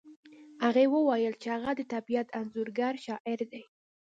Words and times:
هغې 0.63 0.85
وویل 0.93 1.33
چې 1.41 1.47
هغه 1.55 1.71
د 1.75 1.81
طبیعت 1.93 2.27
انځورګر 2.39 2.93
شاعر 3.05 3.39
دی 3.51 3.63